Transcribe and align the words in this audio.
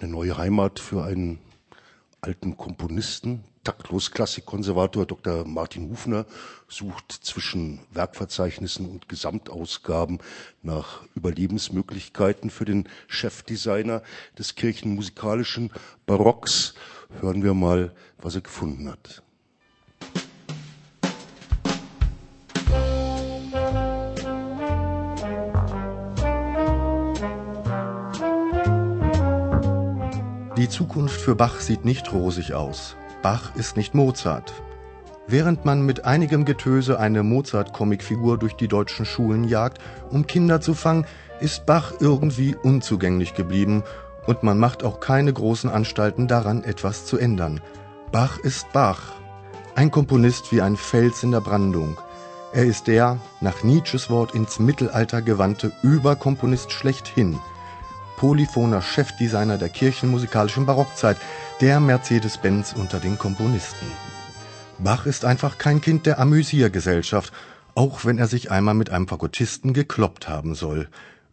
eine 0.00 0.12
neue 0.12 0.36
Heimat 0.38 0.78
für 0.78 1.04
einen 1.04 1.38
alten 2.20 2.56
Komponisten. 2.56 3.44
Taktlos 3.64 4.10
Klassikkonservator 4.10 5.04
Dr. 5.04 5.46
Martin 5.46 5.90
Hufner 5.90 6.24
sucht 6.68 7.12
zwischen 7.12 7.80
Werkverzeichnissen 7.90 8.88
und 8.88 9.08
Gesamtausgaben 9.10 10.18
nach 10.62 11.02
Überlebensmöglichkeiten 11.14 12.48
für 12.48 12.64
den 12.64 12.88
Chefdesigner 13.08 14.02
des 14.38 14.54
kirchenmusikalischen 14.54 15.70
Barocks. 16.06 16.74
Hören 17.20 17.42
wir 17.42 17.52
mal, 17.52 17.94
was 18.16 18.34
er 18.34 18.40
gefunden 18.40 18.88
hat. 18.88 19.22
Die 30.60 30.68
Zukunft 30.68 31.18
für 31.18 31.34
Bach 31.34 31.58
sieht 31.60 31.86
nicht 31.86 32.12
rosig 32.12 32.52
aus. 32.52 32.94
Bach 33.22 33.56
ist 33.56 33.78
nicht 33.78 33.94
Mozart. 33.94 34.52
Während 35.26 35.64
man 35.64 35.86
mit 35.86 36.04
einigem 36.04 36.44
Getöse 36.44 37.00
eine 37.00 37.22
Mozart-Comicfigur 37.22 38.36
durch 38.36 38.56
die 38.56 38.68
deutschen 38.68 39.06
Schulen 39.06 39.44
jagt, 39.44 39.78
um 40.10 40.26
Kinder 40.26 40.60
zu 40.60 40.74
fangen, 40.74 41.06
ist 41.40 41.64
Bach 41.64 41.94
irgendwie 42.00 42.54
unzugänglich 42.56 43.32
geblieben 43.32 43.84
und 44.26 44.42
man 44.42 44.58
macht 44.58 44.84
auch 44.84 45.00
keine 45.00 45.32
großen 45.32 45.70
Anstalten 45.70 46.28
daran, 46.28 46.62
etwas 46.62 47.06
zu 47.06 47.16
ändern. 47.16 47.62
Bach 48.12 48.38
ist 48.38 48.70
Bach. 48.74 49.14
Ein 49.74 49.90
Komponist 49.90 50.52
wie 50.52 50.60
ein 50.60 50.76
Fels 50.76 51.22
in 51.22 51.30
der 51.30 51.40
Brandung. 51.40 51.96
Er 52.52 52.66
ist 52.66 52.86
der, 52.86 53.16
nach 53.40 53.64
Nietzsches 53.64 54.10
Wort 54.10 54.34
ins 54.34 54.58
Mittelalter 54.58 55.22
gewandte 55.22 55.72
Überkomponist 55.82 56.70
schlechthin– 56.70 57.38
polyphoner 58.20 58.82
Chefdesigner 58.82 59.56
der 59.56 59.70
kirchenmusikalischen 59.70 60.66
Barockzeit, 60.66 61.16
der 61.62 61.80
Mercedes-Benz 61.80 62.74
unter 62.74 63.00
den 63.00 63.16
Komponisten. 63.16 63.86
Bach 64.78 65.06
ist 65.06 65.24
einfach 65.24 65.56
kein 65.56 65.80
Kind 65.80 66.04
der 66.04 66.18
Amüsiergesellschaft, 66.18 67.32
auch 67.74 68.04
wenn 68.04 68.18
er 68.18 68.26
sich 68.26 68.50
einmal 68.50 68.74
mit 68.74 68.90
einem 68.90 69.08
Fagottisten 69.08 69.72
gekloppt 69.72 70.28
haben 70.28 70.54
soll. 70.54 70.88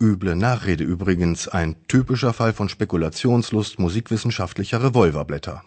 Üble 0.00 0.34
Nachrede 0.36 0.84
übrigens, 0.84 1.48
ein 1.48 1.76
typischer 1.86 2.32
Fall 2.32 2.54
von 2.54 2.70
Spekulationslust 2.70 3.78
musikwissenschaftlicher 3.78 4.82
Revolverblätter. 4.82 5.62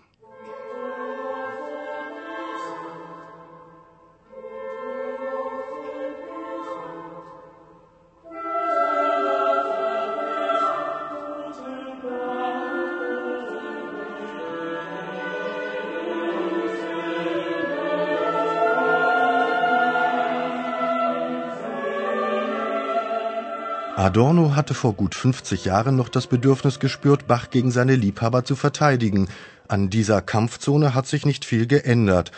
Adorno 23.95 24.55
hatte 24.55 24.73
vor 24.73 24.93
gut 24.93 25.13
50 25.13 25.65
Jahren 25.65 25.95
noch 25.95 26.09
das 26.09 26.25
Bedürfnis 26.25 26.79
gespürt, 26.79 27.27
Bach 27.27 27.51
gegen 27.51 27.69
seine 27.69 27.95
Liebhaber 27.95 28.43
zu 28.43 28.55
verteidigen. 28.55 29.27
An 29.67 29.91
dieser 29.91 30.19
Kampfzone 30.19 30.95
hat 30.95 31.05
sich 31.05 31.27
nicht 31.27 31.45
viel 31.45 31.67
geändert. 31.67 32.31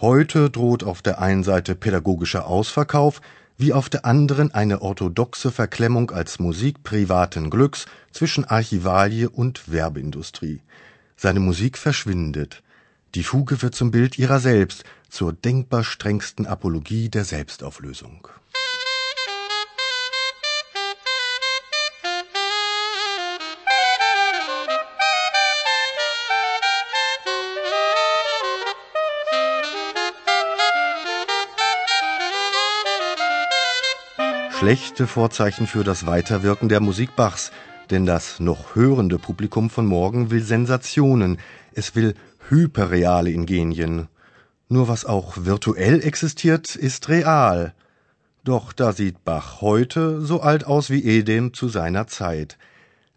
Heute 0.00 0.48
droht 0.48 0.84
auf 0.84 1.02
der 1.02 1.20
einen 1.20 1.42
Seite 1.42 1.74
pädagogischer 1.74 2.46
Ausverkauf, 2.46 3.20
wie 3.58 3.72
auf 3.72 3.88
der 3.88 4.04
anderen 4.04 4.54
eine 4.54 4.80
orthodoxe 4.80 5.50
Verklemmung 5.50 6.12
als 6.12 6.38
Musik 6.38 6.84
privaten 6.84 7.50
Glücks 7.50 7.86
zwischen 8.12 8.44
Archivalie 8.44 9.28
und 9.28 9.72
Werbeindustrie. 9.72 10.60
Seine 11.16 11.40
Musik 11.40 11.78
verschwindet. 11.78 12.62
Die 13.16 13.24
Fuge 13.24 13.60
wird 13.60 13.74
zum 13.74 13.90
Bild 13.90 14.18
ihrer 14.18 14.38
selbst, 14.38 14.84
zur 15.10 15.32
denkbar 15.32 15.82
strengsten 15.82 16.46
Apologie 16.46 17.08
der 17.08 17.24
Selbstauflösung. 17.24 18.28
Schlechte 34.62 35.08
Vorzeichen 35.08 35.66
für 35.66 35.82
das 35.82 36.06
Weiterwirken 36.06 36.68
der 36.68 36.78
Musik 36.78 37.16
Bachs, 37.16 37.50
denn 37.90 38.06
das 38.06 38.38
noch 38.38 38.76
hörende 38.76 39.18
Publikum 39.18 39.70
von 39.70 39.86
morgen 39.86 40.30
will 40.30 40.40
Sensationen, 40.40 41.38
es 41.74 41.96
will 41.96 42.14
hyperreale 42.48 43.32
Ingenien. 43.32 44.06
Nur 44.68 44.86
was 44.86 45.04
auch 45.04 45.34
virtuell 45.38 46.00
existiert, 46.00 46.76
ist 46.76 47.08
real. 47.08 47.74
Doch 48.44 48.72
da 48.72 48.92
sieht 48.92 49.24
Bach 49.24 49.62
heute 49.62 50.20
so 50.20 50.42
alt 50.42 50.64
aus 50.64 50.90
wie 50.90 51.04
Edem 51.04 51.54
zu 51.54 51.68
seiner 51.68 52.06
Zeit. 52.06 52.56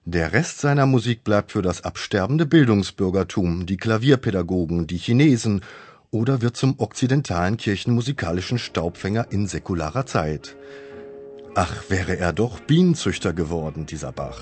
Der 0.03 0.33
Rest 0.33 0.61
seiner 0.61 0.87
Musik 0.87 1.23
bleibt 1.23 1.51
für 1.51 1.61
das 1.61 1.83
absterbende 1.83 2.47
Bildungsbürgertum, 2.47 3.67
die 3.67 3.77
Klavierpädagogen, 3.77 4.87
die 4.87 4.97
Chinesen 4.97 5.61
oder 6.09 6.41
wird 6.41 6.57
zum 6.57 6.79
okzidentalen 6.79 7.57
kirchenmusikalischen 7.57 8.57
Staubfänger 8.57 9.27
in 9.29 9.45
säkularer 9.45 10.07
Zeit. 10.07 10.55
Ach, 11.57 11.89
wäre 11.89 12.17
er 12.17 12.33
doch 12.33 12.59
Bienenzüchter 12.59 13.31
geworden, 13.31 13.85
dieser 13.85 14.11
Bach. 14.11 14.41